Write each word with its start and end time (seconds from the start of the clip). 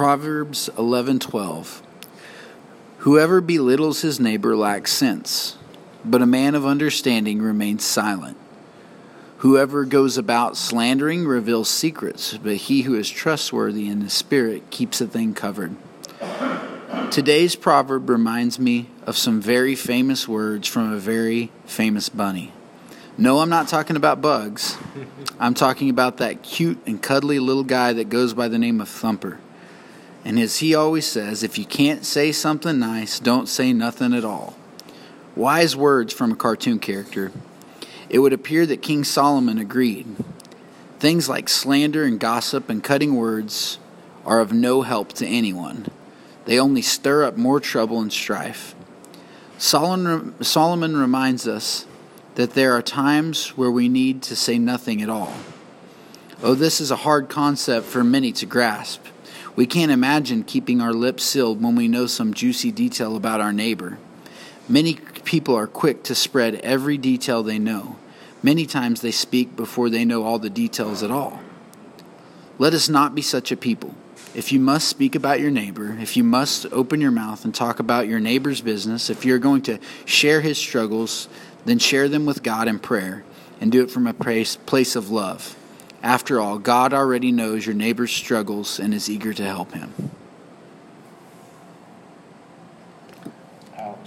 Proverbs 0.00 0.70
11:12 0.78 1.82
Whoever 3.00 3.42
belittles 3.42 4.00
his 4.00 4.18
neighbor 4.18 4.56
lacks 4.56 4.94
sense, 4.94 5.58
but 6.06 6.22
a 6.22 6.26
man 6.26 6.54
of 6.54 6.64
understanding 6.64 7.42
remains 7.42 7.84
silent. 7.84 8.38
Whoever 9.40 9.84
goes 9.84 10.16
about 10.16 10.56
slandering 10.56 11.26
reveals 11.26 11.68
secrets, 11.68 12.38
but 12.42 12.56
he 12.56 12.80
who 12.80 12.94
is 12.94 13.10
trustworthy 13.10 13.88
in 13.88 14.00
the 14.00 14.08
spirit 14.08 14.70
keeps 14.70 15.02
a 15.02 15.06
thing 15.06 15.34
covered. 15.34 15.76
Today's 17.10 17.54
proverb 17.54 18.08
reminds 18.08 18.58
me 18.58 18.86
of 19.04 19.18
some 19.18 19.38
very 19.38 19.74
famous 19.74 20.26
words 20.26 20.66
from 20.66 20.90
a 20.90 20.96
very 20.96 21.52
famous 21.66 22.08
bunny. 22.08 22.52
No, 23.18 23.40
I'm 23.40 23.50
not 23.50 23.68
talking 23.68 23.96
about 23.96 24.22
bugs. 24.22 24.78
I'm 25.38 25.52
talking 25.52 25.90
about 25.90 26.16
that 26.16 26.42
cute 26.42 26.78
and 26.86 27.02
cuddly 27.02 27.38
little 27.38 27.64
guy 27.64 27.92
that 27.92 28.08
goes 28.08 28.32
by 28.32 28.48
the 28.48 28.58
name 28.58 28.80
of 28.80 28.88
Thumper. 28.88 29.38
And 30.24 30.38
as 30.38 30.58
he 30.58 30.74
always 30.74 31.06
says, 31.06 31.42
if 31.42 31.58
you 31.58 31.64
can't 31.64 32.04
say 32.04 32.32
something 32.32 32.78
nice, 32.78 33.18
don't 33.18 33.48
say 33.48 33.72
nothing 33.72 34.12
at 34.12 34.24
all. 34.24 34.54
Wise 35.34 35.74
words 35.74 36.12
from 36.12 36.32
a 36.32 36.36
cartoon 36.36 36.78
character. 36.78 37.32
It 38.08 38.18
would 38.18 38.32
appear 38.32 38.66
that 38.66 38.82
King 38.82 39.04
Solomon 39.04 39.58
agreed. 39.58 40.06
Things 40.98 41.28
like 41.28 41.48
slander 41.48 42.04
and 42.04 42.20
gossip 42.20 42.68
and 42.68 42.84
cutting 42.84 43.16
words 43.16 43.78
are 44.26 44.40
of 44.40 44.52
no 44.52 44.82
help 44.82 45.12
to 45.14 45.26
anyone. 45.26 45.86
They 46.44 46.58
only 46.58 46.82
stir 46.82 47.24
up 47.24 47.36
more 47.36 47.60
trouble 47.60 48.00
and 48.00 48.12
strife. 48.12 48.74
Solomon, 49.56 50.96
reminds 50.96 51.46
us 51.46 51.86
that 52.34 52.54
there 52.54 52.74
are 52.74 52.82
times 52.82 53.56
where 53.56 53.70
we 53.70 53.88
need 53.88 54.22
to 54.22 54.36
say 54.36 54.58
nothing 54.58 55.00
at 55.00 55.08
all. 55.08 55.34
Oh, 56.42 56.54
this 56.54 56.80
is 56.80 56.90
a 56.90 56.96
hard 56.96 57.28
concept 57.28 57.86
for 57.86 58.02
many 58.02 58.32
to 58.32 58.46
grasp. 58.46 59.04
We 59.56 59.66
can't 59.66 59.90
imagine 59.90 60.44
keeping 60.44 60.80
our 60.80 60.92
lips 60.92 61.24
sealed 61.24 61.62
when 61.62 61.74
we 61.74 61.88
know 61.88 62.06
some 62.06 62.32
juicy 62.34 62.70
detail 62.70 63.16
about 63.16 63.40
our 63.40 63.52
neighbor. 63.52 63.98
Many 64.68 64.94
people 65.24 65.56
are 65.56 65.66
quick 65.66 66.02
to 66.04 66.14
spread 66.14 66.54
every 66.56 66.96
detail 66.96 67.42
they 67.42 67.58
know. 67.58 67.96
Many 68.42 68.64
times 68.64 69.00
they 69.00 69.10
speak 69.10 69.56
before 69.56 69.90
they 69.90 70.04
know 70.04 70.22
all 70.22 70.38
the 70.38 70.48
details 70.48 71.02
at 71.02 71.10
all. 71.10 71.40
Let 72.58 72.74
us 72.74 72.88
not 72.88 73.14
be 73.14 73.22
such 73.22 73.50
a 73.50 73.56
people. 73.56 73.94
If 74.34 74.52
you 74.52 74.60
must 74.60 74.88
speak 74.88 75.14
about 75.14 75.40
your 75.40 75.50
neighbor, 75.50 75.96
if 76.00 76.16
you 76.16 76.22
must 76.22 76.66
open 76.72 77.00
your 77.00 77.10
mouth 77.10 77.44
and 77.44 77.54
talk 77.54 77.80
about 77.80 78.06
your 78.06 78.20
neighbor's 78.20 78.60
business, 78.60 79.10
if 79.10 79.24
you're 79.24 79.38
going 79.38 79.62
to 79.62 79.78
share 80.04 80.40
his 80.40 80.56
struggles, 80.56 81.28
then 81.64 81.78
share 81.78 82.08
them 82.08 82.26
with 82.26 82.42
God 82.42 82.68
in 82.68 82.78
prayer 82.78 83.24
and 83.60 83.72
do 83.72 83.82
it 83.82 83.90
from 83.90 84.06
a 84.06 84.14
place 84.14 84.96
of 84.96 85.10
love. 85.10 85.56
After 86.02 86.40
all, 86.40 86.58
God 86.58 86.94
already 86.94 87.30
knows 87.30 87.66
your 87.66 87.74
neighbor's 87.74 88.10
struggles 88.10 88.78
and 88.80 88.94
is 88.94 89.10
eager 89.10 89.34
to 89.34 89.44
help 89.44 89.72
him. 89.72 89.92
Wow. 93.76 93.98